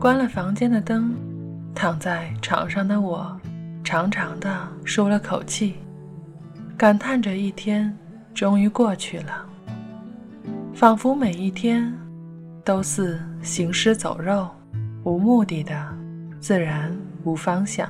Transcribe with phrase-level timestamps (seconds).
[0.00, 1.14] 关了房间的灯，
[1.74, 3.38] 躺在床上的我，
[3.84, 5.74] 长长的舒了口气，
[6.74, 7.94] 感叹着一天
[8.32, 9.44] 终于过去了，
[10.72, 11.92] 仿佛每一天
[12.64, 14.48] 都似行尸走肉，
[15.04, 15.94] 无目的的，
[16.40, 17.86] 自然无方向。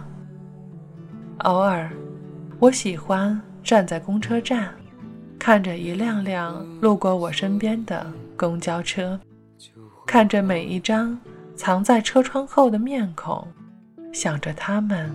[1.45, 1.89] 偶尔，
[2.59, 4.75] 我喜欢站在公车站，
[5.39, 8.05] 看着一辆辆路过我身边的
[8.37, 9.17] 公交车，
[10.05, 11.17] 看着每一张。
[11.61, 13.47] 藏在车窗后的面孔，
[14.15, 15.15] 想着他们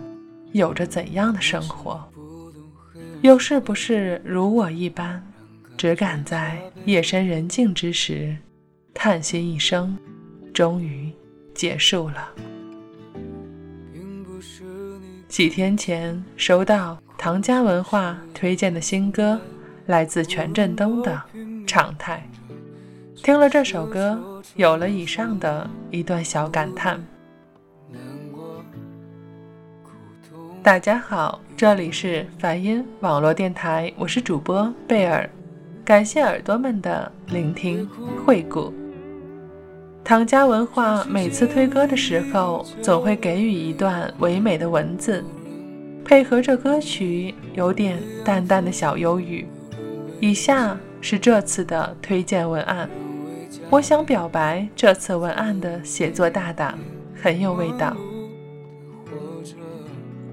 [0.52, 2.08] 有着怎样的生活，
[3.24, 5.20] 又是不是如我一般，
[5.76, 8.38] 只敢在夜深人静之时
[8.94, 9.98] 叹息一声，
[10.54, 11.12] 终于
[11.56, 12.30] 结束了。
[15.28, 19.42] 几天前收到唐家文化推荐的新歌，
[19.88, 21.20] 来自全振东的
[21.66, 22.24] 《常态》。
[23.24, 27.04] 听了这首歌，有了以上的一段小感叹。
[30.62, 35.30] 大家好，这里是梵音网络电台，我是主播贝尔，
[35.84, 37.88] 感谢耳朵们的聆听
[38.26, 38.74] 惠顾。
[40.04, 45.24] 唐家文化每次推歌的时候，总会给予一段唯美的文字，
[46.04, 49.46] 配合着歌曲，有点淡淡的小忧郁。
[50.20, 52.90] 以下是这次的推荐文案。
[53.70, 56.78] 我想表白，这次文案的写作大胆，
[57.22, 57.96] 很有味道。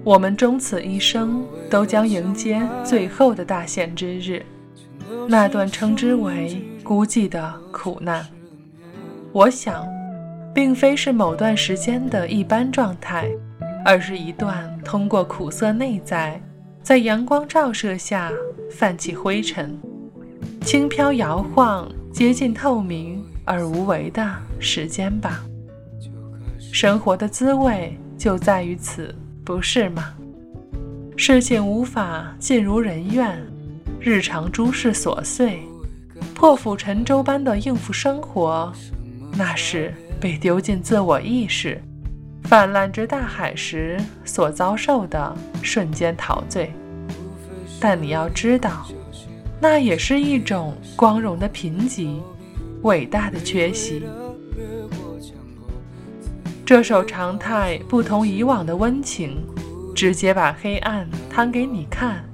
[0.03, 4.45] 我们终此一生，都将迎接最后的大限之日，
[5.27, 8.25] 那段称之为孤寂的苦难。
[9.31, 9.87] 我想，
[10.53, 13.29] 并非是某段时间的一般状态，
[13.85, 16.41] 而是一段通过苦涩内在，
[16.81, 18.31] 在阳光照射下
[18.69, 19.79] 泛起灰尘，
[20.61, 21.89] 轻飘摇晃。
[22.13, 24.23] 接近透明而无为的
[24.59, 25.43] 时间吧。
[26.71, 30.13] 生活的滋味就在于此，不是吗？
[31.17, 33.43] 事情无法尽如人愿，
[33.99, 35.63] 日常诸事琐碎，
[36.35, 38.71] 破釜沉舟般的应付生活，
[39.35, 39.91] 那是
[40.21, 41.81] 被丢进自我意识、
[42.43, 46.71] 泛滥之大海时所遭受的瞬间陶醉。
[47.79, 48.85] 但你要知道。
[49.63, 52.19] 那也是一种光荣的贫瘠，
[52.81, 54.03] 伟大的缺席。
[56.65, 59.41] 这首常态不同以往的温情，
[59.95, 62.25] 直接把黑暗摊给你看，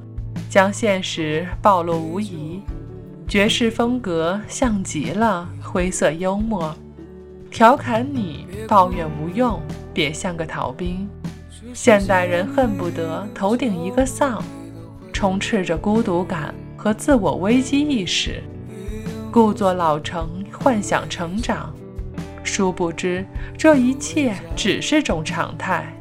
[0.49, 2.61] 将现实暴露无遗。
[3.27, 6.75] 爵士风格像极了灰色幽默，
[7.51, 9.61] 调侃你抱怨无用，
[9.93, 11.07] 别像个逃兵。
[11.75, 14.43] 现代人恨不得头顶一个丧，
[15.13, 16.55] 充斥着孤独感。
[16.81, 18.41] 和自我危机意识，
[19.29, 21.75] 故作老成，幻想成长，
[22.41, 23.25] 殊不知
[23.57, 25.93] 这一切只是种常态。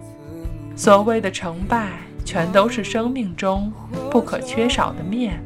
[0.77, 1.89] 所谓的成败，
[2.25, 3.73] 全都是生命中
[4.09, 5.43] 不可缺少的面。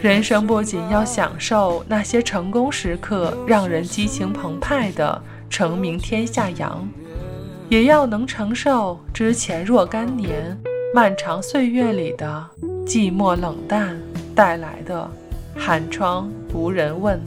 [0.00, 6.88] 人生不仅要享受那些成功时刻，让人激情澎湃的成名天下扬，
[7.68, 10.58] 也要能承受之前若干年
[10.94, 12.46] 漫长岁月里的。
[12.86, 13.96] 寂寞冷淡
[14.34, 15.10] 带来的
[15.56, 17.18] 寒窗无人问。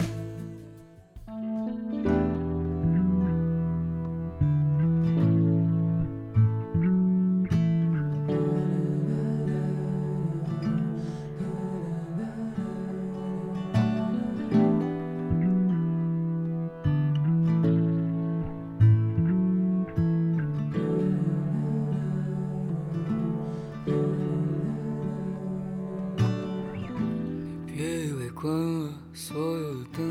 [28.40, 30.06] 关了所有的灯，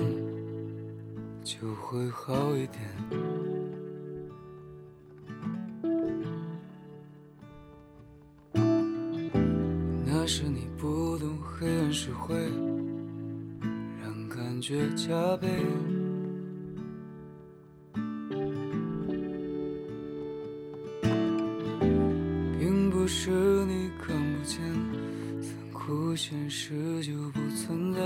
[1.44, 2.82] 就会好一点。
[10.04, 12.34] 那时你不懂黑暗是会
[14.02, 15.48] 让感觉加倍，
[27.76, 28.00] 存在，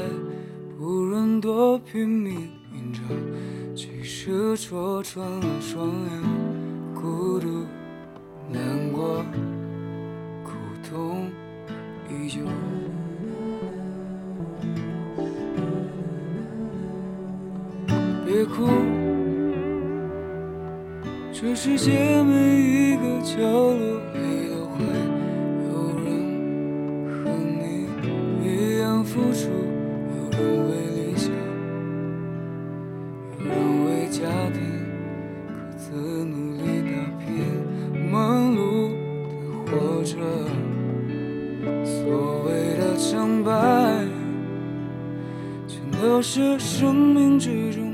[0.76, 3.04] 不论多拼命隐藏。
[3.76, 6.22] 即使戳穿了双眼，
[6.92, 7.64] 孤独、
[8.50, 8.60] 难
[8.92, 9.24] 过、
[10.42, 10.50] 苦
[10.82, 11.30] 痛
[12.08, 12.40] 依旧。
[18.26, 18.66] 别哭，
[21.32, 24.00] 这世界每一个角落
[35.90, 38.90] 的努力打拼忙碌
[39.66, 40.16] 的活着。
[41.84, 43.50] 所谓的成败
[45.66, 47.89] 全都是生命之中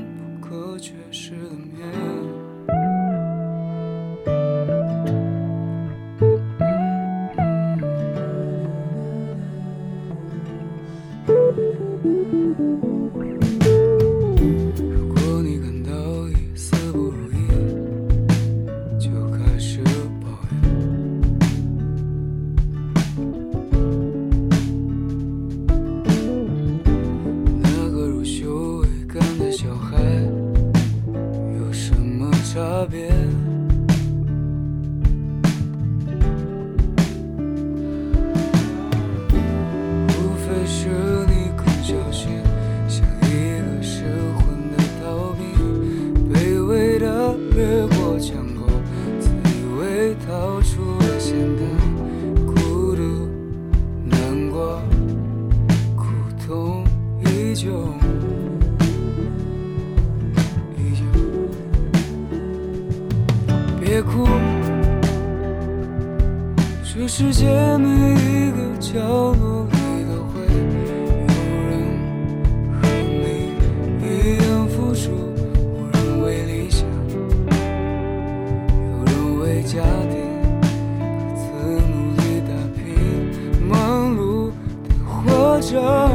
[85.59, 86.09] 着。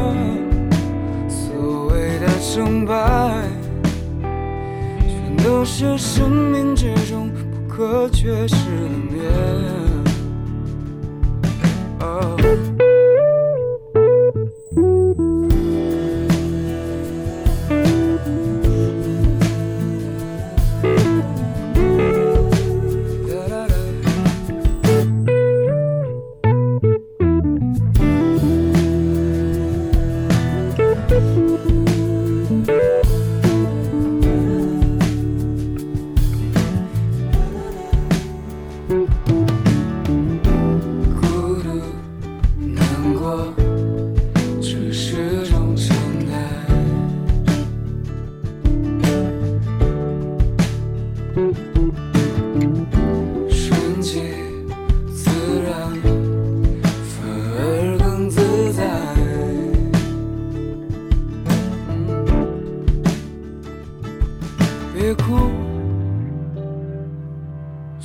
[1.27, 2.93] 所谓的成败，
[5.07, 9.23] 全都是生命之中不可缺失的面。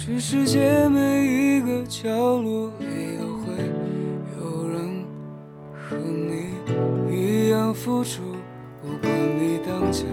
[0.09, 3.53] 这世界每一个角落里都会
[4.41, 5.05] 有人
[5.75, 8.23] 和你一样付出，
[8.81, 10.07] 不管你当下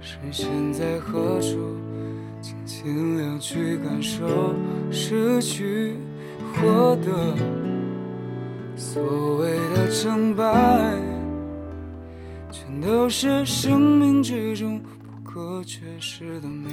[0.00, 1.58] 身陷在何处，
[2.40, 4.26] 请尽量去感受
[4.90, 5.98] 失去、
[6.54, 7.36] 获得。
[8.74, 10.98] 所谓的成败，
[12.50, 16.72] 全都是生命之中不可缺失的面。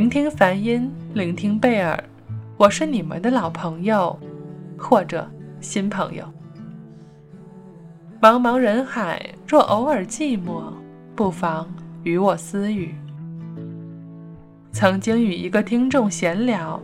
[0.00, 2.02] 聆听梵音，聆听贝尔，
[2.56, 4.18] 我是你们的老朋友，
[4.78, 5.30] 或者
[5.60, 6.24] 新朋友。
[8.18, 10.72] 茫茫人海，若偶尔寂寞，
[11.14, 11.68] 不妨
[12.02, 12.94] 与我私语。
[14.72, 16.80] 曾经与一个听众闲聊，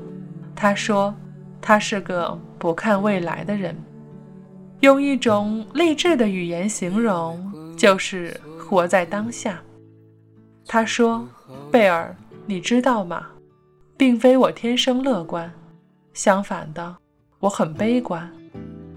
[0.54, 1.14] 他说
[1.58, 3.74] 他是个不看未来的人，
[4.80, 9.58] 用一种励志的语言形容，就是活在当下。
[10.66, 11.26] 他说
[11.72, 12.14] ：“贝尔。”
[12.48, 13.26] 你知道吗？
[13.96, 15.52] 并非我天生乐观，
[16.12, 16.96] 相反的，
[17.40, 18.30] 我很悲观。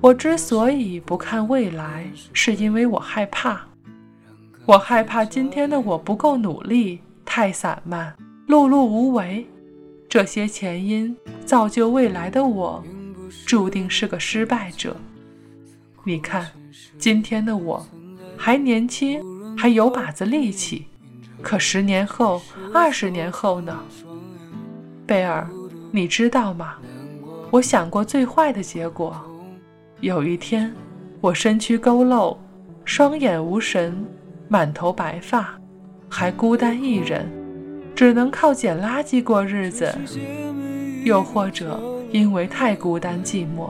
[0.02, 3.66] 我之所以不看未来，是因为我害怕。
[4.68, 8.16] 我害怕今天的我不够努力，太散漫，
[8.48, 9.48] 碌碌无为。
[10.08, 12.84] 这些前因造就未来的我，
[13.48, 14.96] 注定是个失败者。
[16.04, 16.52] 你看，
[17.00, 17.84] 今天的我
[18.38, 19.24] 还年轻，
[19.58, 20.86] 还有把子力气。
[21.42, 22.42] 可十年后、
[22.74, 23.80] 二十年后呢？
[25.06, 25.48] 贝尔，
[25.92, 26.76] 你知道吗？
[27.50, 29.16] 我想过最坏的结果。
[30.02, 30.74] 有一天，
[31.20, 32.38] 我身躯佝偻，
[32.86, 34.06] 双眼无神，
[34.48, 35.58] 满头白发，
[36.08, 37.26] 还孤单一人，
[37.96, 39.94] 只能靠捡垃圾过日子。
[41.06, 41.82] 又或者
[42.12, 43.70] 因为太孤单寂寞，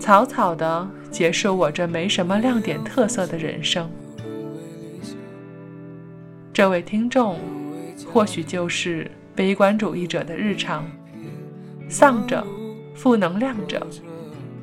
[0.00, 3.88] 草草的结束我这没什么亮点特色的人生。
[6.56, 7.36] 这位听众，
[8.10, 10.86] 或许就是悲观主义者的日常，
[11.86, 12.42] 丧着，
[12.94, 13.86] 负能量着，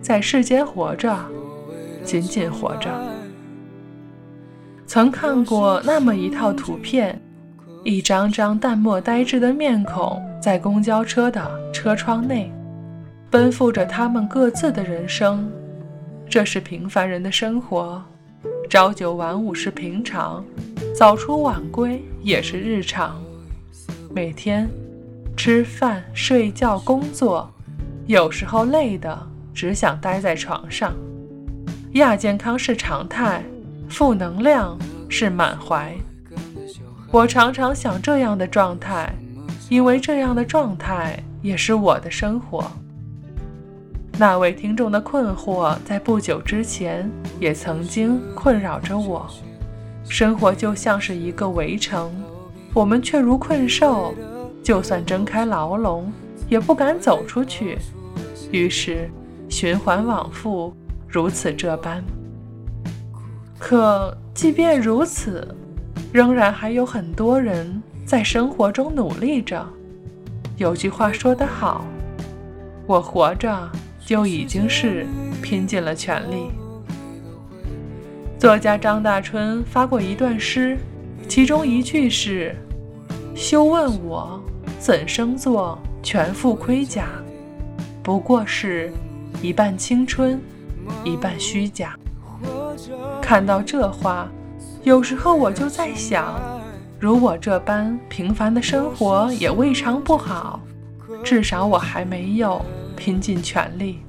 [0.01, 1.15] 在世间活着，
[2.03, 2.89] 仅仅活着。
[4.87, 7.21] 曾看过那么一套图片，
[7.83, 12.51] 一张张淡漠呆滞的面孔，在公交车的车窗内，
[13.29, 15.47] 奔赴着他们各自的人生。
[16.27, 18.03] 这是平凡人的生活，
[18.67, 20.43] 朝九晚五是平常。
[20.93, 23.19] 早出晚归也是日常，
[24.13, 24.69] 每天
[25.35, 27.51] 吃饭、睡觉、工作，
[28.05, 30.93] 有时候累的只想待在床上。
[31.93, 33.43] 亚健康是常态，
[33.89, 34.77] 负能量
[35.09, 35.91] 是满怀。
[37.11, 39.11] 我常常想这样的状态，
[39.69, 42.71] 因为这样的状态也是我的生活。
[44.19, 47.09] 那位听众的困惑，在不久之前
[47.39, 49.27] 也曾经困扰着我。
[50.09, 52.11] 生活就像是一个围城，
[52.73, 54.13] 我们却如困兽，
[54.61, 56.11] 就算睁开牢笼，
[56.49, 57.77] 也不敢走出去。
[58.51, 59.09] 于是
[59.49, 60.73] 循环往复，
[61.07, 62.03] 如此这般。
[63.57, 65.47] 可即便如此，
[66.11, 69.65] 仍然还有很多人在生活中努力着。
[70.57, 71.85] 有句话说得好
[72.85, 73.71] ：“我活着
[74.05, 75.07] 就已经是
[75.41, 76.51] 拼尽了全力。”
[78.43, 80.77] 作家张大春发过一段诗，
[81.29, 82.53] 其中一句是
[83.33, 84.37] ：“休问我
[84.77, 87.05] 怎生做全副盔甲，
[88.03, 88.91] 不过是
[89.41, 90.37] 一半青春，
[91.05, 91.97] 一半虚假。”
[93.23, 94.27] 看到这话，
[94.83, 96.37] 有时候我就在想，
[96.99, 100.59] 如我这般平凡的生活也未尝不好，
[101.23, 102.61] 至少我还没有
[102.97, 103.99] 拼尽全力。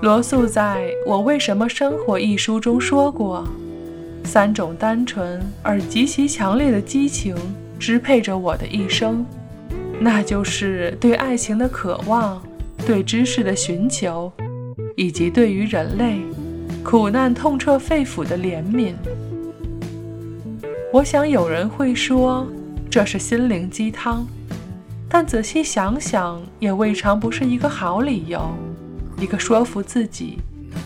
[0.00, 3.44] 罗素在我为什么生活一书中说过，
[4.22, 7.34] 三种单纯而极其强烈的激情
[7.80, 9.26] 支配着我的一生，
[9.98, 12.40] 那就是对爱情的渴望，
[12.86, 14.30] 对知识的寻求，
[14.94, 16.20] 以及对于人类
[16.84, 18.94] 苦难痛彻肺腑的怜悯。
[20.92, 22.46] 我想有人会说
[22.88, 24.24] 这是心灵鸡汤，
[25.08, 28.40] 但仔细想想，也未尝不是一个好理由。
[29.20, 30.38] 一个说服自己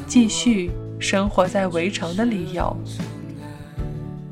[0.07, 2.77] 继续生活在围城的理由。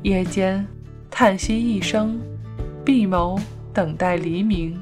[0.03, 0.65] 夜间
[1.09, 2.19] 叹息一声，
[2.83, 3.39] 闭眸
[3.73, 4.79] 等待黎明。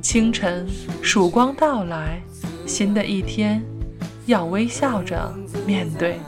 [0.00, 0.66] 清晨
[1.02, 2.22] 曙光到来，
[2.66, 3.62] 新的一天
[4.24, 5.32] 要微笑着
[5.66, 6.18] 面对。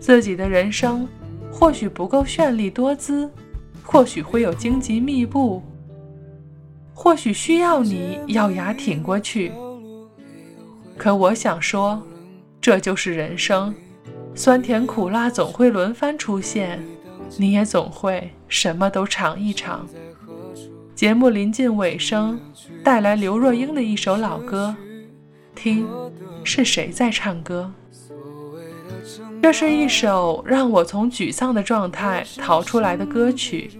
[0.00, 1.06] 自己的人生
[1.52, 3.30] 或许不够绚丽多姿，
[3.82, 5.62] 或许会有荆棘密布，
[6.94, 9.52] 或许需要你咬牙挺过去。
[11.06, 12.04] 可我想说，
[12.60, 13.72] 这就是人生，
[14.34, 16.84] 酸甜苦辣总会轮番出现，
[17.38, 19.86] 你也总会什么都尝一尝。
[20.96, 22.40] 节目临近尾声，
[22.82, 24.74] 带来刘若英的一首老歌，
[25.54, 25.86] 听
[26.42, 27.72] 是谁在唱歌？
[29.40, 33.70] 这是一首让我从沮丧的状态逃出来的歌曲，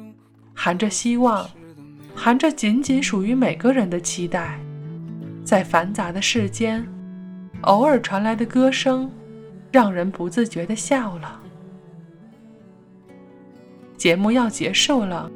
[0.54, 1.45] 含着希望，
[2.14, 4.61] 含着仅仅属于每个人的期待，
[5.45, 6.87] 在繁杂的世间。
[7.67, 9.11] 偶尔传来的歌声，
[9.73, 11.41] 让人不自觉的笑了。
[13.97, 15.29] 节目要结束了，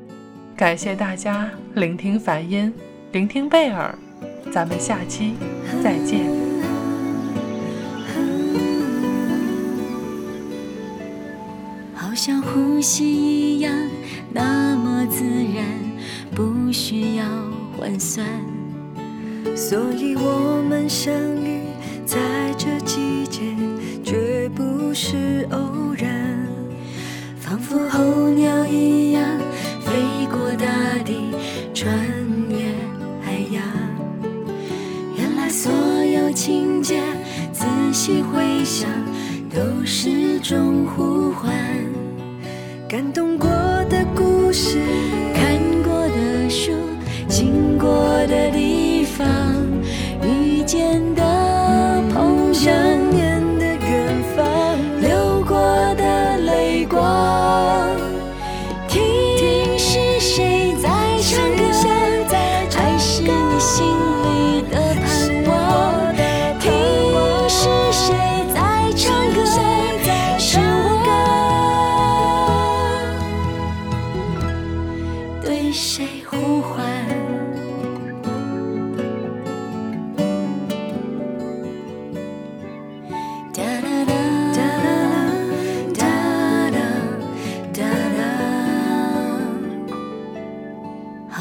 [0.56, 2.72] 感谢大家聆听梵音，
[3.10, 3.92] 聆听贝尔，
[4.52, 5.34] 咱们下期
[5.82, 6.20] 再见。
[11.92, 13.74] 好像呼吸一样，
[14.32, 15.66] 那么自然，
[16.32, 17.24] 不需要
[17.76, 18.24] 换算，
[19.56, 21.12] 所以我们相
[21.44, 21.59] 遇。
[41.00, 41.50] 呼唤。
[42.86, 43.48] 感动过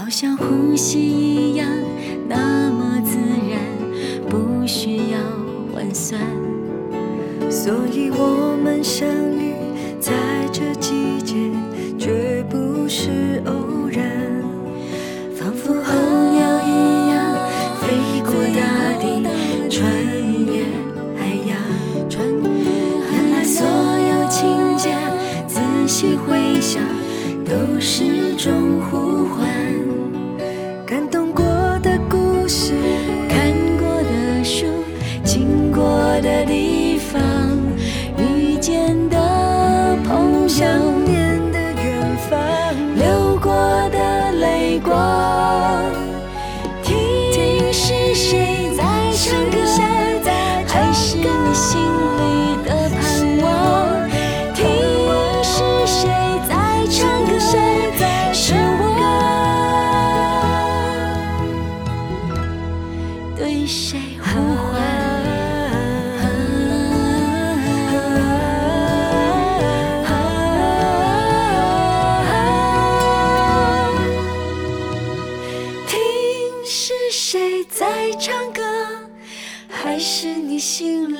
[0.09, 1.67] 就像呼吸一样
[2.27, 3.15] 那么自
[3.47, 3.61] 然，
[4.27, 5.19] 不需要
[5.71, 6.19] 换算。
[7.47, 9.53] 所以我们相遇
[9.99, 10.11] 在
[10.51, 11.35] 这季节，
[11.99, 14.03] 绝不是偶然，
[15.35, 15.93] 仿佛候
[16.31, 17.37] 鸟一样
[17.79, 19.21] 飞过大地，
[19.69, 19.87] 穿
[20.43, 20.65] 越
[21.19, 21.55] 海洋。
[23.11, 24.89] 原来所有情节，
[25.47, 26.81] 仔细回想，
[27.45, 28.18] 都是。
[30.89, 31.07] 感
[64.21, 64.81] 呼唤？
[75.87, 75.97] 听
[76.65, 78.61] 是谁在唱歌，
[79.67, 81.18] 还是你心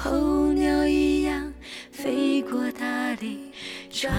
[0.00, 1.52] 候鸟一样
[1.90, 3.50] 飞过大地，
[3.90, 4.12] 穿